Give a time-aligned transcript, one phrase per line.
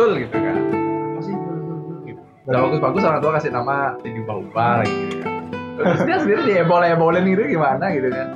[0.00, 0.56] Jul gitu kan.
[0.56, 2.20] Apa sih Jul Jul Jul gitu.
[2.48, 5.40] Udah bagus-bagus orang tua kasih nama diubah-ubah lagi gitu kan
[5.80, 8.28] terus dia sendiri diebol-ebolin gitu gimana gitu kan.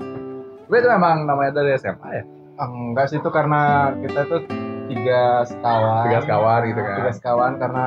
[0.65, 2.25] Tapi itu memang namanya dari SMA ya?
[2.57, 4.41] Enggak sih itu karena kita tuh
[4.89, 6.05] tiga sekawan.
[6.09, 6.97] Tiga sekawan gitu kan.
[6.97, 7.87] Tiga sekawan karena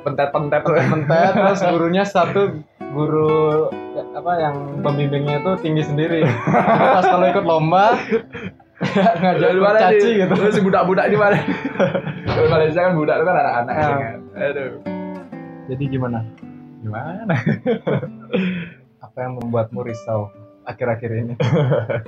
[0.00, 0.60] pentet-pentet.
[0.64, 3.68] tuh mentet terus gurunya satu guru
[4.16, 6.20] apa yang pembimbingnya itu tinggi sendiri.
[6.96, 8.00] Pas kalau ikut lomba
[9.20, 11.36] ngajak di mana caci gitu Terus si budak-budak di mana?
[12.24, 13.86] Kalau Malaysia kan budak itu kan anak-anak Ya.
[13.92, 14.18] kan.
[14.34, 14.72] Aduh.
[15.68, 16.18] jadi gimana
[16.80, 17.34] Gimana?
[19.04, 20.32] apa yang membuatmu risau
[20.64, 21.34] akhir-akhir ini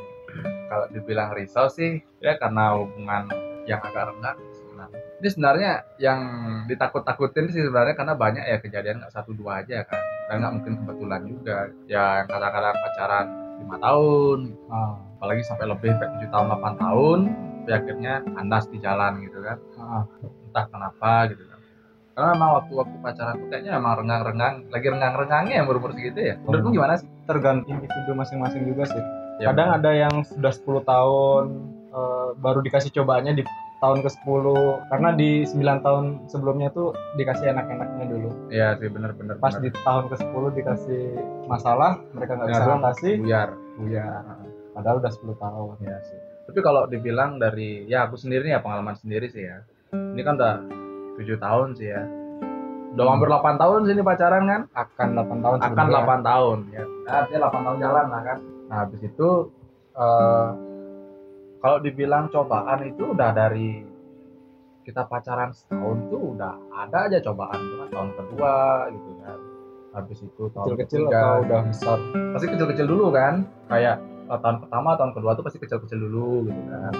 [0.70, 3.28] Kalau dibilang risau sih ya karena hubungan
[3.62, 5.00] yang agak renggang sebenarnya.
[5.20, 6.20] Ini sebenarnya yang
[6.64, 10.00] ditakut-takutin sih sebenarnya karena banyak ya kejadian nggak satu dua aja kan.
[10.26, 11.56] Dan nggak mungkin kebetulan juga.
[11.84, 13.26] Ya yang kadang-kadang pacaran
[13.60, 14.38] lima tahun,
[14.72, 17.18] ah, apalagi sampai lebih sampai tujuh tahun 8 tahun,
[17.62, 19.56] tapi akhirnya kandas di jalan gitu kan.
[19.78, 20.02] ah.
[20.50, 21.58] entah kenapa gitu kan.
[22.12, 26.34] Karena memang waktu-waktu pacaran tuh kayaknya emang renggang-renggang lagi renggang-renggangnya yang berumur segitu ya.
[26.42, 27.06] Menurutmu gimana sih?
[27.30, 29.02] Tergantung individu masing-masing juga sih.
[29.38, 31.44] Ya, kadang ada yang sudah 10 tahun
[31.94, 33.46] eh, baru dikasih cobaannya di
[33.78, 34.44] tahun ke-10
[34.90, 38.30] karena di 9 tahun sebelumnya tuh dikasih enak-enaknya dulu.
[38.50, 39.70] Iya sih bener-bener pas bener.
[39.70, 41.02] di tahun ke-10 dikasih
[41.46, 43.10] masalah mereka nggak bisa Langsung atasi.
[43.22, 43.50] Buyar.
[43.78, 45.74] Buyar padahal udah 10 tahun.
[45.84, 46.20] Ya sih.
[46.48, 49.62] Tapi kalau dibilang dari ya aku sendiri nih ya pengalaman sendiri sih ya.
[49.92, 50.54] Ini kan udah
[51.20, 52.02] tujuh tahun sih ya.
[52.92, 54.62] Udah hampir 8 tahun sih ini pacaran kan?
[54.76, 56.20] Akan 8 tahun akan sebenarnya.
[56.20, 56.84] 8 tahun ya.
[56.84, 58.38] Nah, artinya 8 tahun jalan lah kan.
[58.68, 59.28] Nah habis itu
[59.96, 60.48] eh,
[61.62, 63.86] kalau dibilang cobaan itu udah dari
[64.82, 68.54] kita pacaran setahun tuh udah ada aja cobaan itu kan tahun kedua
[68.90, 69.38] gitu kan.
[69.92, 71.98] Habis itu tahun kecil-kecil ketiga, atau udah besar?
[72.34, 73.46] Pasti kecil-kecil dulu kan.
[73.70, 74.02] Kayak
[74.40, 76.94] tahun pertama tahun kedua tuh pasti kecil-kecil dulu gitu kan.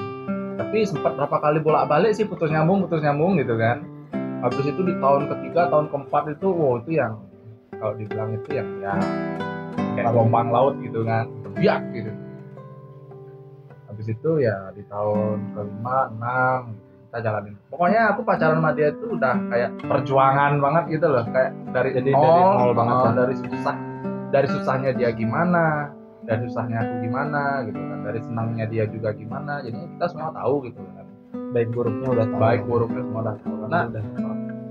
[0.61, 3.87] Tapi sempat berapa kali bolak-balik sih putus nyambung putus nyambung gitu kan.
[4.43, 7.17] Habis itu di tahun ketiga tahun keempat itu wow itu yang
[7.79, 8.95] kalau dibilang itu yang ya
[9.97, 11.31] kayak gelombang laut gitu kan.
[11.53, 12.11] biak gitu.
[13.93, 16.61] Habis itu ya di tahun kelima enam
[17.13, 17.55] kita jalanin.
[17.69, 21.25] Pokoknya aku pacaran sama dia itu udah kayak perjuangan banget gitu loh.
[21.29, 23.13] Kayak dari Jadi nol, dari nol banget oh, ya.
[23.13, 23.77] dari susah
[24.33, 27.99] dari susahnya dia gimana dari susahnya aku gimana gitu kan.
[28.03, 31.07] Dari senangnya dia juga gimana jadi kita semua tahu gitu kan.
[31.53, 32.39] Baik buruknya udah tahu.
[32.41, 33.55] Baik buruknya semua udah tahu.
[33.69, 34.03] Nah udah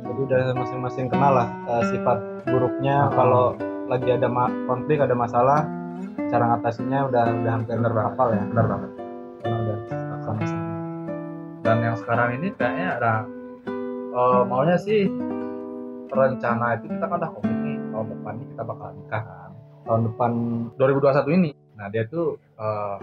[0.01, 2.17] jadi udah masing-masing kenal lah eh, sifat
[2.47, 3.07] buruknya.
[3.07, 3.13] Oh.
[3.16, 3.45] kalau
[3.91, 5.67] lagi ada ma- konflik ada masalah
[6.31, 8.11] cara ngatasinya udah udah hampir Bener banget.
[8.16, 8.44] hafal ya.
[8.50, 8.91] Benar banget.
[9.41, 9.78] Karena udah
[10.22, 10.72] sama-sama
[11.61, 13.13] dan yang sekarang ini kayaknya ada
[14.11, 15.07] eh, maunya sih
[16.11, 19.50] rencana itu kita kan udah komit nih tahun depan ini kita bakal nikah kan
[19.86, 20.31] tahun depan
[20.78, 21.52] 2021 ini.
[21.78, 22.97] Nah dia tuh eh,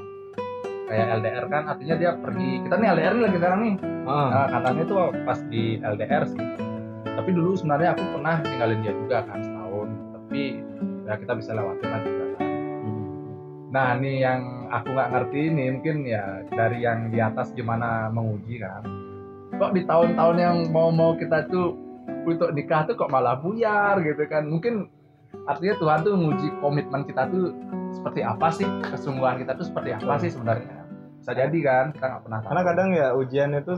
[0.88, 2.50] kayak LDR kan artinya dia pergi.
[2.64, 3.74] Kita nih LDR nih lagi sekarang nih.
[4.08, 6.44] Ah, nah, katanya tuh pas di LDR sih.
[7.04, 9.88] Tapi dulu sebenarnya aku pernah tinggalin dia juga kan setahun.
[10.16, 10.42] Tapi
[11.04, 12.50] ya kita bisa lewatin lah juga kan.
[13.68, 14.40] Nah, ini yang
[14.72, 18.80] aku nggak ngerti ini mungkin ya dari yang di atas gimana menguji kan.
[19.60, 21.76] Kok di tahun-tahun yang mau-mau kita tuh
[22.24, 24.48] untuk nikah tuh kok malah buyar gitu kan.
[24.48, 24.88] Mungkin
[25.48, 27.56] artinya Tuhan tuh menguji komitmen kita tuh
[27.90, 30.84] seperti apa sih, kesungguhan kita tuh seperti apa sih sebenarnya.
[31.18, 32.48] Bisa jadi kan, kita nggak pernah tahu.
[32.48, 33.74] karena kadang ya ujian itu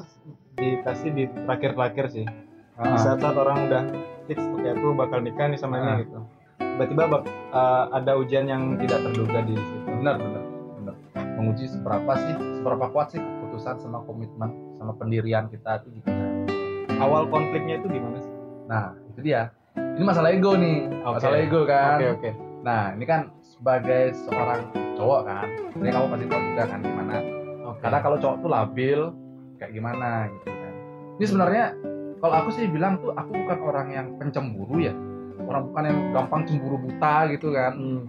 [0.52, 2.26] dikasih di terakhir-terakhir sih
[2.74, 3.82] Ah, di saat-saat orang udah
[4.24, 5.96] fix oke aku bakal nikah nih sama Ah.
[5.96, 6.18] ini gitu
[6.58, 7.04] tiba-tiba
[7.50, 10.42] eh, ada ujian yang tidak terduga di situ benar, benar,
[10.76, 10.94] benar.
[11.36, 16.08] Menguji seberapa sih, seberapa kuat sih keputusan sama komitmen sama pendirian kita tuh gitu
[16.98, 18.32] awal konfliknya itu gimana sih
[18.64, 19.50] Nah, itu dia.
[20.00, 21.20] Ini masalah ego nih, Oke.
[21.20, 22.00] masalah ego kan.
[22.00, 22.30] oke oke
[22.64, 25.44] Nah, ini kan sebagai seorang cowok kan,
[25.76, 27.14] ini kamu pasti tahu juga kan gimana.
[27.68, 29.00] oke Karena kalau cowok tuh labil,
[29.60, 30.72] kayak gimana gitu kan.
[31.20, 31.64] Ini sebenarnya
[32.16, 34.96] kalau aku sih bilang tuh aku bukan orang yang pencemburu ya.
[35.44, 37.72] Orang bukan yang gampang cemburu buta gitu kan.
[37.76, 38.02] Hmm.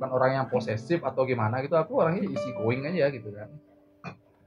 [0.00, 1.76] Bukan orang yang posesif atau gimana gitu.
[1.76, 3.52] Aku orangnya easy going aja gitu kan.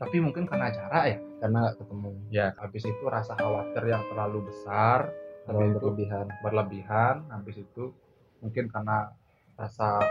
[0.01, 1.17] Tapi mungkin karena jarak ya.
[1.45, 5.13] karena nggak ketemu Ya, habis itu rasa khawatir yang terlalu besar,
[5.47, 6.27] terlalu berlebihan.
[6.43, 7.95] Berlebihan habis itu
[8.43, 9.09] mungkin karena
[9.57, 10.03] rasa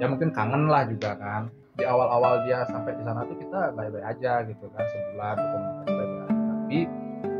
[0.00, 1.52] ya mungkin kangen lah juga kan.
[1.78, 6.26] Di awal-awal dia sampai di sana tuh kita baik-baik aja gitu kan sebulan komunikasi baik-baik
[6.68, 6.78] tapi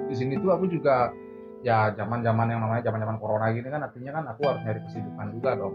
[0.08, 1.12] di sini tuh aku juga
[1.60, 5.50] ya zaman-zaman yang namanya zaman-zaman corona gini kan artinya kan aku harus nyari kesibukan juga
[5.58, 5.74] dong.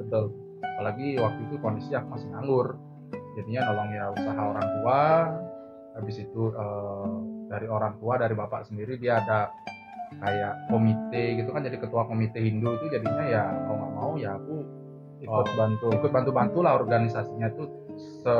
[0.00, 0.24] Betul.
[0.64, 2.68] Apalagi waktu itu kondisi aku masih nganggur.
[3.36, 5.02] Jadinya nolong ya usaha orang tua.
[6.00, 7.10] Habis itu eh,
[7.52, 9.52] dari orang tua dari bapak sendiri dia ada
[10.18, 14.34] kayak komite gitu kan jadi ketua komite Hindu itu jadinya ya mau nggak mau ya
[14.34, 14.56] aku
[15.20, 15.56] ikut Oh.
[15.56, 17.68] bantu ikut bantu-bantu lah organisasinya tuh
[18.24, 18.34] se,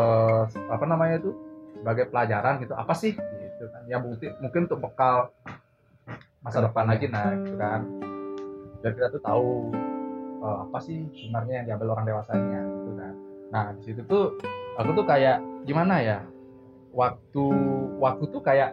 [0.72, 1.31] apa namanya itu
[1.76, 3.12] sebagai pelajaran gitu apa sih?
[3.12, 3.82] Gitu kan.
[3.84, 5.28] Ya mungkin mungkin untuk bekal
[6.40, 7.84] masa depan lagi nah gitu kan.
[8.81, 9.49] Biar kita tuh tahu
[10.40, 13.14] eh, apa sih sebenarnya yang diambil orang dewasanya gitu kan.
[13.52, 14.40] Nah di situ tuh
[14.81, 15.37] aku tuh kayak
[15.69, 16.19] gimana ya
[16.96, 17.44] waktu
[18.00, 18.72] waktu tuh kayak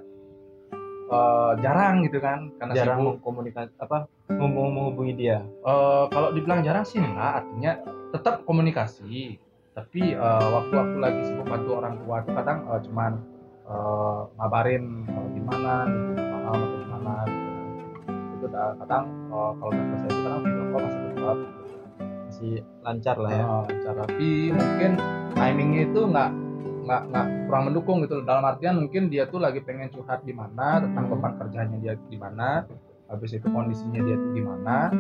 [1.08, 3.16] eh, jarang gitu kan karena jarang sibuk.
[3.24, 5.40] komunikasi apa ngomong menghubungi dia.
[5.44, 7.44] Eh, kalau dibilang jarang sih enggak.
[7.44, 7.72] Artinya
[8.12, 9.40] tetap komunikasi.
[9.78, 13.12] Tapi eh, waktu aku lagi sibuk bantu orang tua tuh kadang eh, cuman
[13.68, 17.50] eh, ngabarin eh, gimana gitu malam atau gimana gitu.
[18.38, 21.38] itu kadang eh, kalau nggak selesai itu kadang video call masih tetap
[22.28, 23.44] masih lancar lah ya.
[23.44, 23.94] Eh, lancar.
[24.08, 24.92] Tapi mungkin
[25.38, 26.30] timingnya itu nggak
[26.88, 31.12] nggak nggak kurang mendukung gitu dalam artian mungkin dia tuh lagi pengen curhat gimana tentang
[31.12, 32.64] beban kerjanya dia gimana
[33.12, 34.92] habis itu kondisinya dia tuh gimana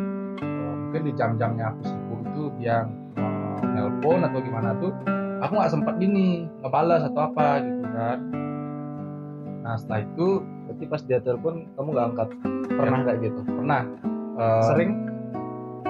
[0.42, 2.86] Eh, mungkin di jam-jamnya aku sibuk itu dia
[3.18, 4.94] eh, nelpon atau gimana tuh
[5.42, 8.18] aku nggak sempet gini ngebalas atau apa gitu kan.
[9.66, 10.28] Nah setelah itu
[10.68, 12.30] berarti pas dia telepon kamu nggak angkat?
[12.70, 13.82] Pernah nggak gitu pernah.
[14.38, 14.92] Eh, sering?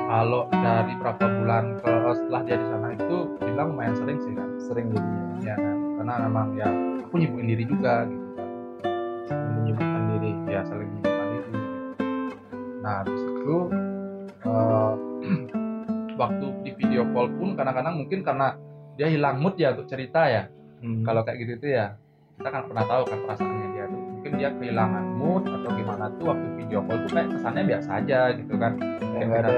[0.08, 4.50] kalau dari berapa bulan ke setelah dia di sana itu bilang lumayan sering sih kan.
[4.64, 5.44] Sering jadinya.
[5.44, 5.77] Ya
[6.08, 6.68] karena memang ya
[7.04, 8.48] aku nyibukin diri juga gitu kan.
[9.60, 11.60] Menyibukkan diri ya saling menyibukkan diri gitu.
[12.80, 13.58] nah habis itu
[14.48, 14.94] eh,
[16.24, 18.56] waktu di video call pun kadang-kadang mungkin karena
[18.96, 20.48] dia hilang mood ya untuk cerita ya.
[20.78, 21.02] Hmm.
[21.02, 21.98] kalau kayak gitu tuh ya
[22.38, 24.00] kita kan pernah tahu kan perasaannya dia tuh.
[24.00, 28.20] Mungkin dia kehilangan mood atau gimana tuh waktu video call tuh kayak kesannya biasa aja
[28.32, 28.80] gitu kan.
[28.80, 29.56] Kayak nggak ada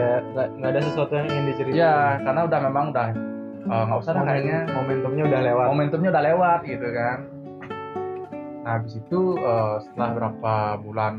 [0.58, 1.94] nggak ada sesuatu yang ingin diceritain ya
[2.26, 3.29] karena udah memang udah
[3.62, 5.66] eh, nggak usah dah kayaknya momentumnya udah lewat.
[5.68, 7.18] momentumnya udah lewat gitu kan.
[8.60, 11.14] Nah habis itu eh, setelah berapa bulan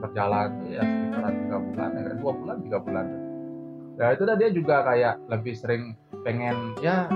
[0.00, 3.06] berjalan ya sekitaran tiga bulan ya dua bulan tiga bulan.
[3.94, 5.82] Ya itu dah dia juga kayak lebih sering
[6.26, 7.06] pengen ya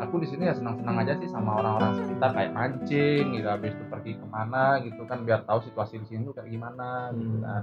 [0.00, 3.46] aku di sini ya senang-senang aja sih sama orang-orang sekitar kayak mancing gitu.
[3.46, 7.12] Habis itu pergi ke mana gitu kan biar tahu situasi di sini tuh kayak gimana
[7.14, 7.44] gitu Hmm.
[7.44, 7.62] kan.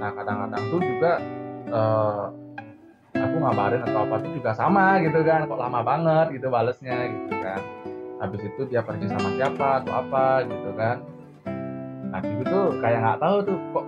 [0.00, 1.12] Nah kadang-kadang tuh juga
[1.64, 2.24] eh,
[3.34, 7.34] aku ngabarin atau apa tuh juga sama gitu kan kok lama banget gitu balesnya gitu
[7.42, 7.58] kan.
[8.22, 11.02] Habis itu dia pergi sama siapa atau apa gitu kan.
[12.14, 13.86] Nah gitu tuh kayak nggak tahu tuh kok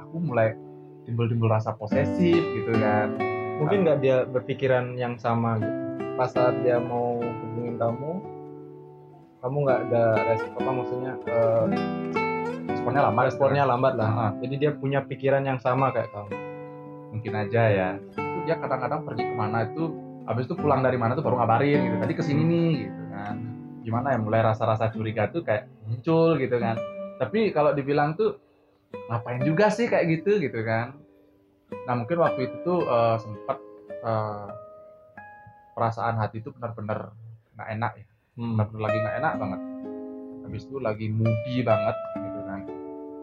[0.00, 0.56] aku mulai
[1.04, 3.12] timbul-timbul rasa posesif gitu kan.
[3.60, 5.76] Mungkin nggak dia berpikiran yang sama gitu.
[6.16, 8.12] Pas saat dia mau hubungin kamu
[9.44, 11.64] kamu nggak ada respon apa maksudnya eh,
[12.72, 14.10] responnya lama responnya lambat lah.
[14.16, 16.32] Ah, jadi dia punya pikiran yang sama kayak kamu.
[17.12, 17.90] Mungkin aja ya.
[18.00, 19.92] itu dia kadang-kadang pergi ke mana itu
[20.24, 21.96] habis itu pulang dari mana tuh baru ngabarin gitu.
[22.00, 23.36] Tadi ke sini nih gitu kan.
[23.84, 26.80] Gimana ya mulai rasa-rasa curiga tuh kayak muncul gitu kan.
[27.20, 28.40] Tapi kalau dibilang tuh
[29.12, 30.96] ngapain juga sih kayak gitu gitu kan.
[31.84, 33.60] Nah mungkin waktu itu tuh eh, sempat
[34.00, 34.48] eh,
[35.76, 37.12] perasaan hati itu benar-benar
[37.52, 38.06] nggak enak ya.
[38.40, 38.56] Hmm.
[38.56, 39.60] benar-benar lagi nggak enak banget.
[40.48, 42.60] Habis itu lagi moody banget gitu kan.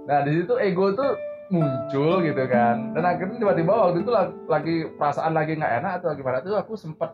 [0.05, 1.17] Nah di situ ego tuh
[1.49, 2.95] muncul gitu kan.
[2.97, 6.73] Dan akhirnya tiba-tiba waktu itu la- lagi perasaan lagi nggak enak atau gimana tuh aku
[6.73, 7.13] sempat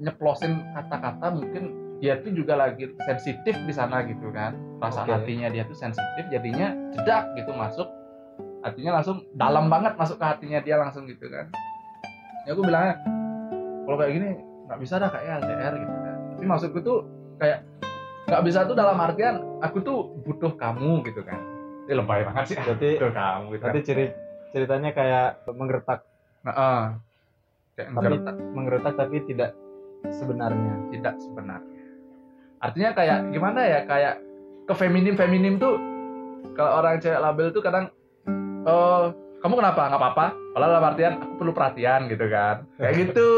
[0.00, 1.62] nyeplosin kata-kata mungkin
[2.00, 4.56] dia tuh juga lagi sensitif di sana gitu kan.
[4.80, 5.14] Perasaan Oke.
[5.24, 7.88] hatinya dia tuh sensitif jadinya jedak gitu masuk.
[8.60, 11.48] Artinya langsung dalam banget masuk ke hatinya dia langsung gitu kan.
[12.48, 13.00] Ya aku bilangnya
[13.84, 14.28] kalau kayak gini
[14.68, 16.16] nggak bisa dah kayak LDR gitu kan.
[16.36, 16.98] Tapi maksudku tuh
[17.40, 17.64] kayak
[18.28, 21.49] nggak bisa tuh dalam artian aku tuh butuh kamu gitu kan
[21.90, 22.56] ini lebay banget sih.
[22.56, 24.04] Berarti butuh kamu gitu berarti ciri
[24.54, 26.00] ceritanya kayak menggertak.
[26.46, 26.84] Nah, eh,
[27.74, 28.34] kayak tapi menggertak.
[28.54, 29.50] menggertak tapi tidak
[30.14, 30.74] sebenarnya.
[30.94, 31.78] Tidak sebenarnya.
[32.62, 33.80] Artinya kayak gimana ya?
[33.90, 34.14] Kayak
[34.70, 35.74] ke feminim feminim tuh
[36.54, 37.90] kalau orang cewek label tuh kadang
[38.62, 39.04] eh
[39.42, 39.90] kamu kenapa?
[39.90, 40.26] Nggak apa-apa.
[40.54, 42.70] Kalau dalam artian aku perlu perhatian gitu kan.
[42.78, 43.30] Kayak gitu.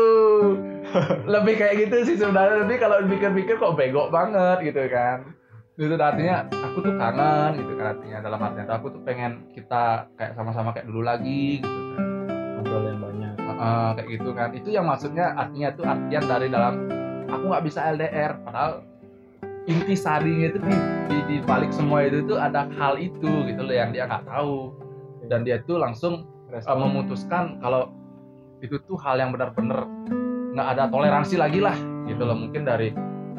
[1.33, 2.69] Lebih kayak gitu sih sebenarnya.
[2.69, 5.41] Tapi kalau pikir-pikir kok bego banget gitu kan
[5.81, 10.05] itu artinya aku tuh kangen gitu kan artinya dalam artian tuh aku tuh pengen kita
[10.21, 12.05] kayak sama-sama kayak dulu lagi gitu kan.
[12.61, 13.35] Ngobrol yang banyak.
[13.41, 14.49] Heeh, kayak gitu kan.
[14.53, 16.75] Itu yang maksudnya artinya tuh artian dari dalam
[17.33, 18.85] aku nggak bisa LDR padahal
[19.65, 20.75] inti sarinya itu di,
[21.09, 24.77] di, di balik semua itu tuh ada hal itu gitu loh yang dia nggak tahu.
[25.33, 27.89] Dan dia tuh langsung uh, memutuskan kalau
[28.61, 29.89] itu tuh hal yang benar-benar
[30.53, 31.75] nggak ada toleransi lagi lah
[32.05, 32.37] gitu loh.
[32.37, 32.93] Mungkin dari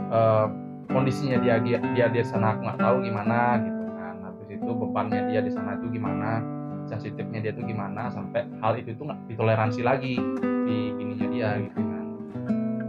[0.09, 4.15] uh, kondisinya dia dia dia di sana aku nggak tahu gimana gitu kan.
[4.23, 6.43] Habis itu bebannya dia di sana itu gimana
[6.89, 10.19] sensitifnya dia tuh gimana sampai hal itu tuh nggak ditoleransi lagi
[10.67, 12.05] di ininya dia gitu kan.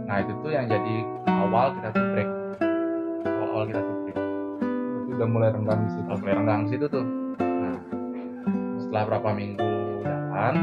[0.05, 0.95] Nah itu tuh yang jadi
[1.27, 2.29] awal kita tuh break.
[3.25, 4.17] Awal awal kita tuh break.
[5.05, 6.09] Itu udah mulai renggang di situ.
[6.11, 7.05] Mulai renggang di situ tuh.
[7.39, 7.77] Nah
[8.79, 9.71] setelah berapa minggu
[10.03, 10.55] jalan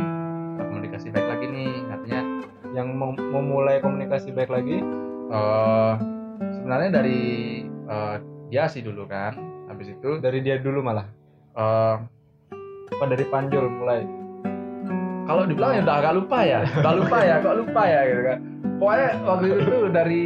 [0.60, 2.20] komunikasi baik lagi nih artinya
[2.72, 4.80] yang mem- memulai komunikasi baik lagi?
[5.32, 6.11] Eh
[6.62, 7.20] sebenarnya dari
[7.66, 8.16] eh,
[8.54, 9.34] dia sih dulu kan
[9.66, 11.10] habis itu dari dia dulu malah?
[11.58, 11.96] Eh
[12.94, 14.22] apa dari Panjul mulai?
[15.22, 18.38] kalau dibilang ya udah agak lupa ya udah lupa ya kok lupa ya gitu kan.
[18.82, 20.22] Pokoknya waktu itu dari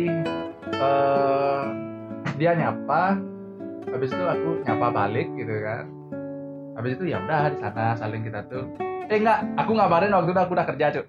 [0.77, 1.63] eh,
[2.37, 3.03] dia nyapa
[3.93, 5.85] habis itu aku nyapa balik gitu kan.
[6.77, 8.65] Habis itu ya udah di sana saling kita tuh.
[9.09, 11.05] Eh enggak aku ngabarin waktu itu aku udah kerja cuy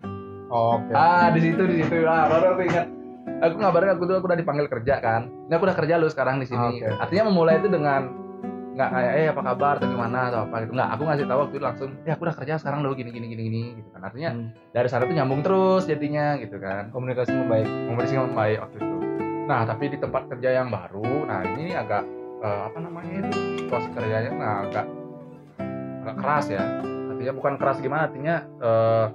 [0.51, 0.91] oh, oke.
[0.91, 2.03] Ah di situ di situ.
[2.03, 2.96] Ah baru aku ingat
[3.39, 5.21] aku ngabarin aku tuh aku udah dipanggil kerja kan.
[5.47, 6.81] Ini aku udah kerja lu sekarang di sini.
[6.81, 6.89] Oke.
[6.97, 8.01] artinya memulai itu dengan
[8.73, 9.73] nggak kayak eh apa kabar?
[9.77, 10.19] Atau gimana?
[10.29, 10.55] Atau apa?
[10.61, 10.71] Gitu.
[10.73, 13.27] Nggak aku ngasih tahu waktu itu langsung ya aku udah kerja sekarang lo gini gini
[13.27, 14.01] gini gini gitu kan.
[14.03, 14.49] Artinya Hmm.
[14.69, 16.89] dari sana tuh nyambung terus jadinya gitu kan.
[16.89, 17.65] Komunikasi membaik.
[17.65, 18.95] Komunikasi membaik waktu itu.
[19.47, 22.03] Nah tapi di tempat kerja yang baru nah ini agak
[22.37, 24.85] eh, apa namanya itu situasi kerjanya nah, agak
[26.03, 26.63] agak keras ya.
[27.09, 29.05] Artinya bukan keras gimana artinya eh,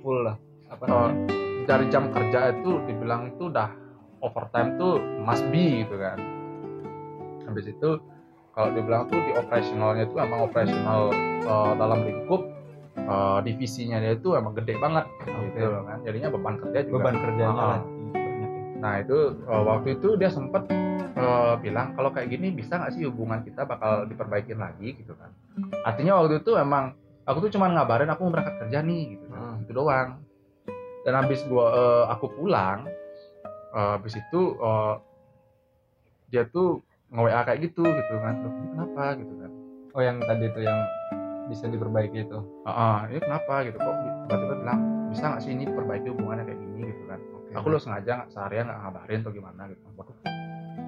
[0.00, 0.36] full lah.
[0.66, 1.30] Apa Oh, namanya
[1.64, 3.68] dari jam kerja itu dibilang itu udah
[4.20, 6.20] overtime tuh must be gitu kan.
[7.44, 7.90] Habis itu
[8.52, 11.12] kalau dibilang tuh di operasionalnya itu emang operasional
[11.44, 12.40] eh, dalam lingkup
[12.96, 15.98] eh, divisinya dia itu emang gede banget gitu kan.
[16.04, 16.96] Jadinya beban kerja juga.
[17.00, 17.78] Beban kerjanya ya.
[18.84, 19.18] nah itu
[19.48, 20.68] eh, waktu itu dia sempet
[21.16, 25.32] eh, bilang kalau kayak gini bisa nggak sih hubungan kita bakal diperbaikin lagi gitu kan.
[25.84, 26.92] Artinya waktu itu emang
[27.24, 29.40] aku tuh cuman ngabarin aku mau berangkat kerja nih gitu kan.
[29.40, 29.62] Hmm.
[29.64, 30.24] itu doang
[31.04, 32.88] dan habis gua eh, aku pulang
[33.76, 34.94] eh, habis itu eh,
[36.32, 36.82] dia tuh
[37.14, 38.34] nge-WA kayak gitu gitu kan.
[38.42, 39.04] Ini kenapa?
[39.14, 39.50] Gitu kan.
[39.94, 40.78] Oh yang tadi itu yang
[41.46, 42.38] bisa diperbaiki itu?
[42.66, 43.62] Ah ah, ini kenapa?
[43.62, 43.78] Gitu.
[43.78, 43.94] Kok
[44.26, 44.80] tiba-tiba bilang
[45.14, 46.80] bisa nggak sih ini perbaiki hubungannya kayak gini?
[46.90, 47.20] Gitu kan.
[47.54, 49.82] Aku lo sengaja nggak seharian nggak ngabarin atau gimana gitu.
[49.94, 50.16] Waduh,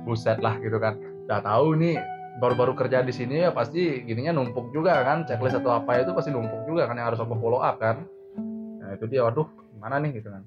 [0.03, 0.99] buset lah gitu kan.
[1.31, 1.95] Udah tahu nih
[2.43, 5.31] baru-baru kerja di sini ya pasti gininya numpuk juga kan.
[5.31, 8.03] Checklist atau apa itu pasti numpuk juga kan yang harus aku follow up kan.
[8.83, 9.47] Nah itu dia waduh
[9.87, 10.43] gimana nih gitu kan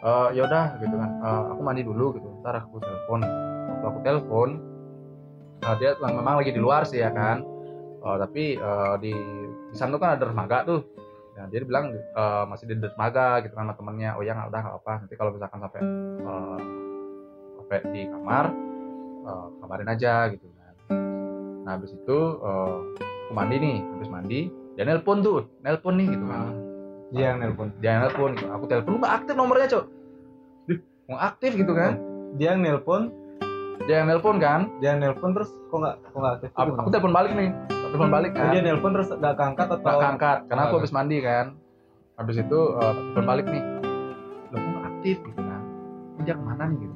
[0.00, 3.20] Eh ya udah gitu kan Eh, aku mandi dulu gitu ntar aku telepon
[3.66, 4.48] waktu aku telepon
[5.66, 7.42] eh, dia memang lagi di luar sih ya kan
[7.98, 9.10] Eh, tapi eh, di
[9.70, 10.86] di sana tuh kan ada dermaga tuh
[11.30, 14.12] Nah, dia bilang eh, masih di dermaga gitu kan sama temennya.
[14.12, 14.92] Oh ya nggak udah nggak apa.
[15.00, 15.80] Nanti kalau misalkan sampai
[16.20, 16.58] eh,
[17.56, 18.44] sampai di kamar
[19.24, 20.74] eh, kabarin aja gitu kan.
[21.64, 22.76] Nah habis itu eh,
[23.24, 24.40] aku mandi nih, habis mandi
[24.76, 26.69] dia nelpon tuh, nelpon nih gitu kan.
[27.10, 27.68] Dia yang nelpon.
[27.82, 28.46] Dia nelpon, gitu.
[28.50, 29.84] aku telepon nggak aktif nomornya cok.
[31.10, 31.98] Mau aktif gitu kan?
[32.38, 33.10] dia yang nelpon.
[33.90, 34.70] Dia yang nelpon kan?
[34.78, 38.10] dia yang nelpon terus kok nggak kok nggak aktif Aku, aku telepon balik nih, telepon
[38.14, 38.54] balik kan.
[38.54, 41.46] dia nelpon terus nggak keangkat atau nggak keangkat karena aku habis mandi kan.
[42.14, 43.62] Habis itu eh, telepon balik nih.
[44.54, 45.16] Nggak aktif?
[45.18, 45.62] gitu kan.
[46.22, 46.78] Dia ke mana nih?
[46.78, 46.94] gitu.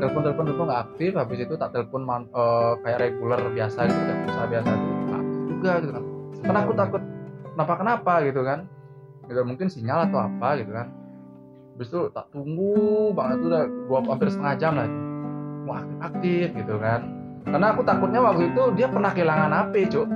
[0.00, 1.10] Telepon telepon telepon nggak aktif.
[1.18, 4.70] Habis itu tak telepon eh, kayak reguler biasa gitu kayak biasa.
[4.70, 6.04] Itu nggak aktif juga gitu kan.
[6.40, 7.02] Karena aku takut
[7.58, 8.12] kenapa kenapa?
[8.22, 8.60] gitu kan
[9.30, 10.90] gitu mungkin sinyal atau apa gitu kan.
[11.72, 12.74] Habis itu tak tunggu
[13.10, 14.98] banget tuh udah dua hampir setengah jam lah itu.
[15.60, 17.00] mau aktif aktif gitu kan.
[17.42, 20.08] Karena aku takutnya waktu itu dia pernah kehilangan HP cuk.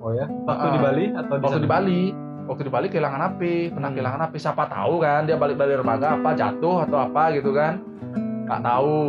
[0.00, 0.24] Oh ya?
[0.24, 0.72] Waktu Ah.
[0.72, 1.62] di Bali atau di waktu sana?
[1.62, 2.02] di Bali.
[2.40, 3.94] Waktu di Bali kehilangan HP pernah Hmm.
[3.94, 7.78] kehilangan HP siapa tahu kan dia balik dari dermaga apa jatuh atau apa gitu kan.
[8.46, 9.02] Nggak tahu.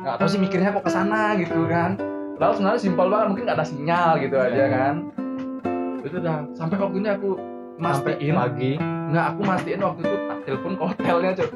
[0.00, 1.96] Nggak tahu sih mikirnya kok ke sana gitu kan.
[2.36, 4.68] Lalu sebenarnya simpel banget mungkin nggak ada sinyal gitu aja Ya.
[4.68, 4.94] kan.
[6.00, 7.30] Itu udah sampai waktu ini aku
[7.78, 8.34] mastiin.
[8.34, 8.72] pagi
[9.10, 11.50] nggak aku mastiin waktu itu tak telepon ke hotelnya Cuk.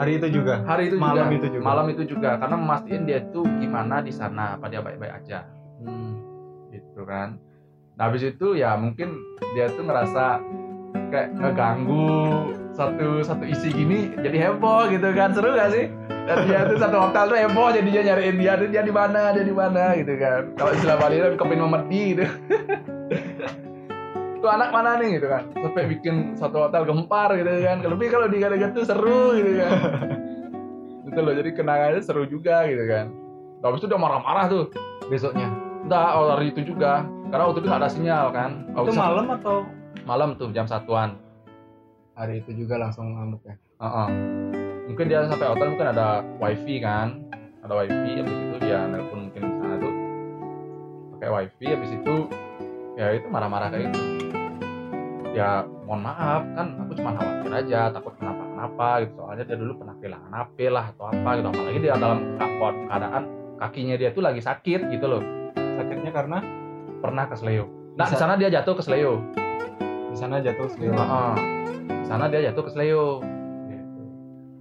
[0.00, 0.54] hari itu juga?
[0.66, 1.36] Hari itu Malam juga.
[1.36, 1.62] itu juga.
[1.62, 2.30] malam itu juga.
[2.40, 5.46] Karena memastiin dia itu gimana di sana apa dia baik-baik aja.
[5.82, 6.18] Hmm.
[6.72, 7.36] gitu kan.
[7.98, 9.14] Nah habis itu ya mungkin
[9.52, 10.40] dia tuh ngerasa
[11.12, 12.08] kayak ngeganggu
[12.72, 15.36] satu satu isi gini jadi heboh gitu kan.
[15.36, 15.86] Seru gak sih?
[16.22, 18.52] Dan dia tuh satu hotel tuh heboh jadi dia nyariin dia.
[18.56, 19.36] Tuh dia di mana?
[19.36, 19.92] Dia di mana?
[19.92, 20.56] Gitu kan.
[20.56, 22.24] Kalau istilah Bali itu kepin memedi gitu
[24.42, 28.26] tuh anak mana nih gitu kan sampai bikin satu hotel gempar gitu kan lebih kalau
[28.26, 29.70] di Gadagat tuh seru gitu kan
[31.06, 33.06] gitu loh jadi kenangannya seru juga gitu kan
[33.62, 34.64] Nah, habis itu dia marah-marah tuh
[35.06, 35.46] besoknya
[35.82, 37.06] Enggak, oh, hari itu juga.
[37.30, 38.50] Karena waktu itu nggak ada sinyal kan.
[38.74, 39.66] Oh, itu malam atau
[40.02, 41.18] Malam tuh jam satuan.
[42.12, 44.08] hari itu juga langsung ngamuk ya Heeh.
[44.90, 47.22] Mungkin dia sampai hotel mungkin ada wifi kan.
[47.62, 49.94] Ada wifi, habis itu dia nelpon mungkin di sana tuh
[51.16, 52.14] pakai wifi, habis itu
[52.98, 54.00] ya itu marah-marah kayak gitu.
[55.32, 59.12] Ya mohon maaf kan, aku cuma khawatir aja, takut kenapa-kenapa gitu.
[59.16, 61.48] Soalnya dia dulu pernah kehilangan HP lah atau apa gitu.
[61.48, 63.22] Apalagi dia dalam ke- keadaan
[63.56, 65.22] kakinya dia tuh lagi sakit gitu loh.
[65.56, 66.38] sakitnya karena
[67.02, 67.66] Pernah ke Sleo.
[67.98, 69.18] Nah, di sana dia jatuh ke Sleo.
[70.12, 71.34] di sana jatuh selio Heeh.
[71.88, 73.24] Di sana dia jatuh ke Sleo.
[73.66, 74.02] Gitu.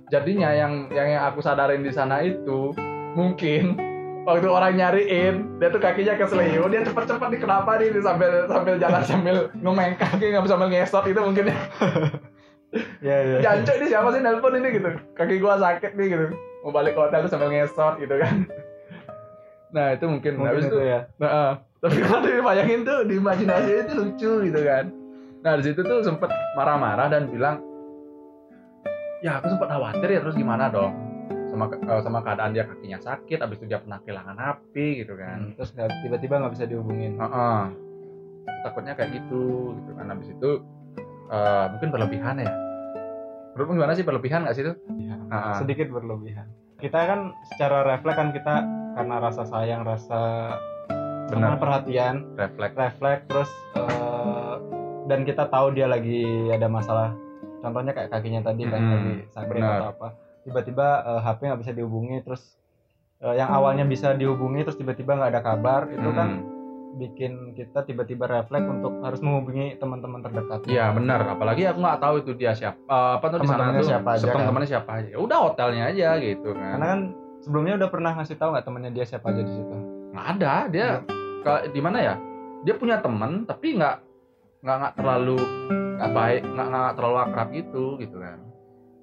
[0.10, 2.72] Jadinya yang, yang yang aku sadarin di sana itu
[3.13, 3.75] mungkin
[4.22, 8.75] waktu orang nyariin dia tuh kakinya ke Sleo, dia cepet-cepet nih kenapa nih sambil sambil
[8.78, 11.58] jalan sambil ngomeng kaki nggak sambil ngesot itu mungkin ya.
[13.08, 14.90] ya ya Jancok ini siapa sih nelpon ini gitu.
[15.18, 16.25] Kaki gua sakit nih gitu.
[16.62, 18.46] Mau balik ke hotel tuh sambil ngesot gitu kan.
[19.72, 21.51] Nah, itu mungkin, mungkin habis itu itu ya Nah, eh,
[21.82, 24.86] tapi kalau dibayangin tuh di imajinasi itu lucu gitu kan
[25.42, 27.58] nah di situ tuh sempet marah-marah dan bilang
[29.25, 30.94] ya aku sempet khawatir ya terus gimana dong
[31.51, 35.51] sama eh, sama keadaan dia kakinya sakit abis itu dia pernah kehilangan api gitu kan.
[35.53, 37.13] Terus nggak tiba-tiba nggak bisa dihubungin.
[37.15, 37.62] Heeh.
[38.62, 39.43] takutnya kayak gitu
[39.74, 40.05] gitu kan.
[40.08, 40.50] Habis itu
[41.27, 42.51] eh, mungkin berlebihan ya.
[43.51, 44.01] Menurutmu gimana sih?
[44.01, 45.58] Berlebihan nggak sih itu Iya, Ah.
[45.58, 46.48] sedikit berlebihan.
[46.77, 48.55] Kita kan secara refleks kan kita
[48.93, 50.20] karena rasa sayang rasa
[51.27, 51.55] Benar.
[51.58, 52.75] perhatian refleks.
[52.75, 54.55] refleks terus eh,
[55.05, 57.12] dan kita tahu dia lagi ada masalah.
[57.60, 60.08] Contohnya kayak kakinya tadi kan Mm-mm, lagi sakit atau apa
[60.44, 62.44] tiba-tiba eh, HP nggak bisa dihubungi terus
[63.20, 66.18] eh, yang awalnya bisa dihubungi terus tiba-tiba nggak ada kabar itu Hmm.
[66.18, 66.30] kan
[66.94, 72.16] bikin kita tiba-tiba refleks untuk harus menghubungi teman-teman terdekat Iya benar, apalagi aku nggak tahu
[72.20, 74.34] itu dia siapa, eh, apa tuh di sana Teman-temannya tuh siapa aja, kan?
[74.34, 75.08] teman-temannya siapa aja.
[75.08, 76.72] Ya Udah hotelnya aja gitu kan.
[76.74, 77.02] karena kan
[77.40, 79.76] sebelumnya udah pernah ngasih tahu nggak temannya dia siapa aja di situ
[80.12, 80.88] nggak ada dia
[81.42, 82.16] ke- di mana ya?
[82.62, 83.96] Dia punya teman tapi nggak
[84.62, 85.40] nggak nggak terlalu
[85.96, 88.38] nggak baik, nggak nggak terlalu akrab gitu gitu kan.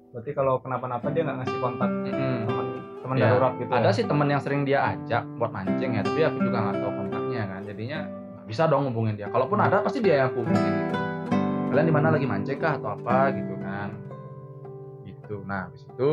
[0.09, 2.37] Berarti kalau kenapa-napa dia nggak ngasih kontak Mm-mm.
[2.49, 2.65] teman
[2.99, 3.95] teman Ya, darurat gitu Ada ya?
[3.95, 7.41] sih teman yang sering dia ajak buat mancing ya, tapi aku juga nggak tahu kontaknya
[7.45, 7.61] kan.
[7.65, 7.99] Jadinya
[8.45, 9.29] bisa dong hubungin dia.
[9.29, 10.95] Kalaupun ada pasti dia yang aku hubungin gitu.
[11.69, 13.89] Kalian di mana lagi mancing kah atau apa gitu kan?
[15.05, 15.35] Gitu.
[15.45, 16.09] Nah, habis itu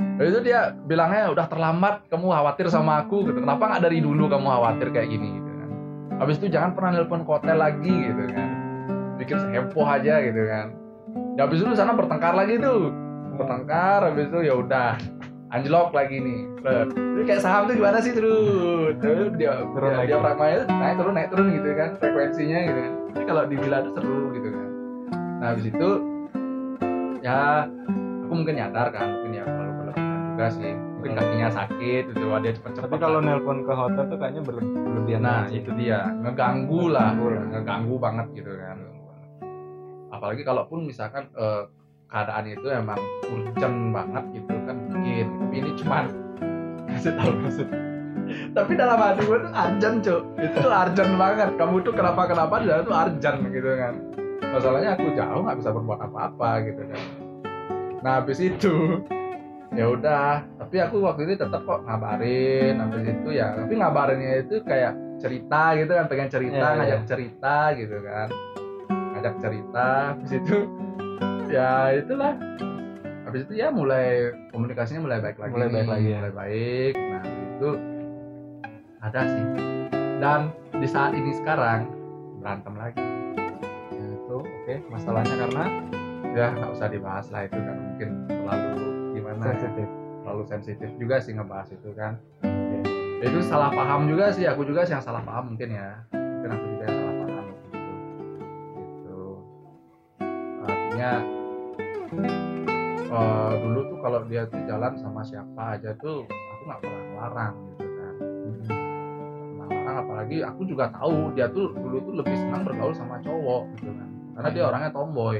[0.00, 3.40] Habis itu dia bilangnya udah terlambat, kamu khawatir sama aku gitu.
[3.40, 5.68] Kenapa nggak dari dulu kamu khawatir kayak gini gitu kan?
[6.20, 8.48] Habis itu jangan pernah nelpon ke hotel lagi gitu kan.
[9.20, 10.66] Bikin heboh aja gitu kan.
[11.36, 12.92] Ya habis itu sana bertengkar lagi tuh.
[13.40, 15.00] Bertengkar habis itu ya udah.
[15.50, 16.40] Anjlok lagi nih.
[16.92, 18.94] Ini kayak saham tuh gimana sih terus?
[19.00, 22.92] Terus dia Turun dia, dia fragmennya naik turun naik turun gitu kan frekuensinya gitu kan.
[23.10, 24.68] Tapi kalau di villa tuh seru gitu kan.
[25.40, 25.88] Nah habis itu
[27.24, 27.66] ya
[28.28, 30.72] aku mungkin nyadar kan mungkin ya terlalu berlebihan juga sih.
[31.00, 34.70] Mungkin kakinya sakit gitu dia cepet cepet tapi kalau nelpon ke hotel tuh kayaknya berle-
[34.86, 36.12] berlebihan nah itu dia.
[36.14, 37.10] Ngeganggu lah.
[37.16, 37.98] Ngeganggu.
[37.98, 38.78] Banget gitu kan.
[40.14, 41.64] Apalagi kalaupun misalkan eh,
[42.10, 42.98] keadaan itu emang
[43.30, 45.26] urgent banget gitu kan mungkin.
[45.30, 46.04] Tapi ini cuman
[46.90, 47.68] kasih tahu maksud.
[48.30, 50.22] Tapi dalam hati gue tuh urgent cuk.
[50.38, 51.50] Itu urgent banget.
[51.54, 53.94] Kamu tuh kenapa kenapa di dalam tuh urgent gitu kan.
[54.50, 57.02] Masalahnya aku jauh nggak bisa berbuat apa-apa gitu kan.
[58.02, 58.98] Nah habis itu
[59.70, 60.42] ya udah.
[60.58, 62.74] Tapi aku waktu itu tetap kok ngabarin.
[62.82, 66.04] Habis itu ya tapi ngabarinnya itu kayak cerita gitu kan.
[66.10, 66.78] Pengen cerita Iya, iya.
[66.82, 68.28] ngajak cerita gitu kan.
[69.14, 69.86] Ngajak cerita.
[70.18, 70.56] Habis itu
[71.50, 72.32] ya itulah.
[73.26, 75.52] Habis itu ya mulai komunikasinya mulai baik lagi.
[75.52, 76.18] Mulai baik lagi ya.
[76.22, 76.92] mulai baik.
[76.96, 77.70] Nah itu
[79.02, 79.44] ada sih.
[80.20, 80.40] Dan
[80.78, 81.90] di saat ini sekarang
[82.40, 83.02] berantem lagi.
[83.92, 85.64] Ya, itu oke masalahnya karena
[86.30, 88.86] ya nggak usah dibahas lah itu kan mungkin terlalu
[89.18, 89.88] gimana ya, sensitif.
[90.20, 92.12] Terlalu sensitif juga sih ngebahas itu kan.
[93.20, 96.02] Ya, itu salah paham juga sih aku juga sih yang salah paham mungkin ya.
[96.14, 97.09] Mungkin aku juga yang salah
[102.18, 107.54] eh, dulu tuh kalau dia tuh jalan sama siapa aja tuh aku nggak pernah larang
[107.74, 108.14] gitu kan.
[109.54, 113.62] Nggak larang apalagi aku juga tahu dia tuh dulu tuh lebih senang bergaul sama cowok
[113.78, 114.08] gitu kan.
[114.38, 115.38] Karena dia orangnya tomboy.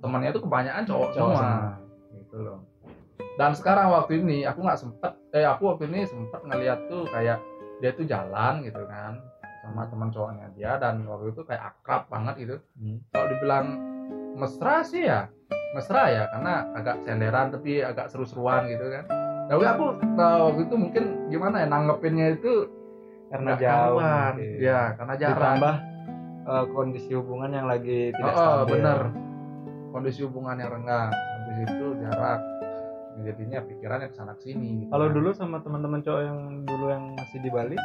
[0.00, 1.40] Temannya tuh kebanyakan cowok, Cowok
[2.16, 2.60] gitu loh.
[3.34, 7.42] Dan sekarang waktu ini aku nggak sempet eh aku waktu ini sempet ngeliat tuh kayak
[7.82, 9.18] dia tuh jalan gitu kan
[9.64, 12.56] sama teman cowoknya dia dan waktu itu kayak akrab banget gitu.
[12.78, 13.00] Hmm.
[13.10, 13.66] kalau dibilang
[14.36, 15.30] mesra sih ya
[15.74, 19.04] mesra ya karena agak senderan tapi agak seru-seruan gitu kan.
[19.44, 19.84] Tapi aku
[20.16, 22.70] nah, waktu itu mungkin gimana ya nanggepinnya itu
[23.28, 23.98] karena nggak jauh
[24.62, 25.36] ya karena jarang.
[25.36, 25.76] Ditambah
[26.46, 28.72] eh, kondisi hubungan yang lagi oh, tidak oh, stabil.
[28.78, 28.98] bener.
[29.90, 32.40] Kondisi hubungan yang renggang habis itu jarak.
[33.14, 35.14] Jadinya pikirannya ke sana ke sini gitu kalau kan.
[35.14, 37.78] dulu sama teman-teman cowok yang dulu yang masih di Bali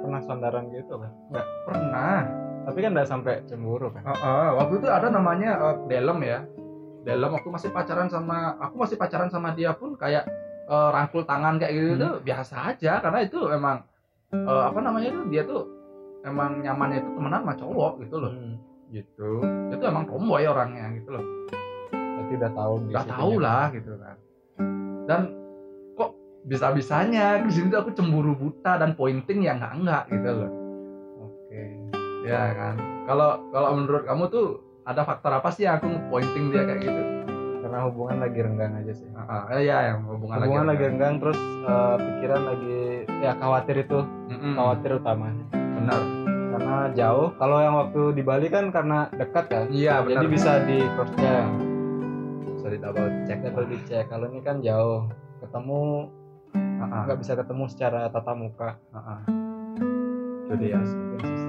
[0.00, 1.12] pernah sandaran gitu kan?
[1.32, 2.18] Enggak pernah.
[2.62, 4.06] Tapi kan nggak sampai cemburu kan?
[4.06, 6.40] Oh, oh, waktu itu ada namanya eh, Delem ya.
[7.02, 10.22] Delem waktu masih pacaran sama aku masih pacaran sama dia pun kayak
[10.64, 12.00] eh, rangkul tangan kayak gitu Hmm.
[12.00, 13.82] tuh biasa aja karena itu emang
[14.30, 15.66] eh, apa namanya itu dia tuh
[16.22, 18.32] emang nyamannya itu temenan sama cowok gitu loh.
[18.32, 18.54] Hmm.
[18.88, 19.30] Gitu.
[19.72, 21.24] Itu emang tomboy orangnya gitu loh.
[21.92, 23.04] berarti udah tahu situnya.
[23.10, 24.16] tahu lah gitu kan.
[25.02, 25.20] Dan
[25.92, 26.10] kok
[26.46, 30.50] bisa-bisanya di sini tuh aku cemburu buta dan pointing ya enggak enggak gitu loh.
[31.18, 31.62] oke
[32.22, 32.74] Ya kan.
[33.02, 34.48] Kalau kalau menurut kamu tuh
[34.82, 37.02] ada faktor apa sih yang aku pointing dia kayak gitu?
[37.62, 40.90] karena hubungan lagi renggang aja sih Ah, ah, iya yang hubungan, hubungan lagi lagi.
[40.90, 42.76] renggang terus eh, pikiran lagi
[43.18, 44.54] ya khawatir itu Mm-mm.
[44.54, 46.00] khawatir utamanya Benar.
[46.52, 50.20] karena jauh kalau yang waktu di Bali kan karena dekat kan Iya benar.
[50.20, 51.44] jadi bisa di cross check
[52.52, 53.38] bisa di double check.
[53.40, 55.06] double dicek kalau ini kan jauh
[55.38, 56.10] ketemu
[56.52, 59.22] Ah, ah, nggak bisa ketemu secara tatap muka ah.
[60.44, 61.41] itu dia mungkin sih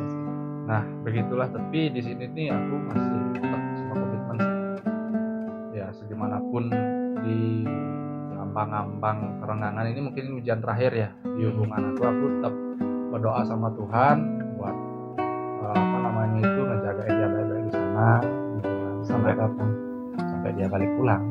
[0.73, 1.47] nah begitulah.
[1.53, 4.37] Tapi di sini nih aku masih tetap sama komitmen
[5.77, 6.73] ya segimanapun
[7.21, 7.69] di
[8.41, 11.09] ambang-ambang kerenggangan ini mungkin ujian terakhir ya.
[11.21, 12.53] Di hubungan aku aku tetap
[13.13, 14.17] berdoa sama Tuhan
[14.57, 14.75] buat
[15.61, 18.09] eh, apa namanya itu ngejaga dia baik-baik di sana
[19.05, 19.69] sampai kapan
[20.17, 21.21] sampai dia balik pulang